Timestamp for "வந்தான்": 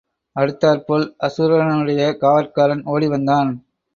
3.07-3.51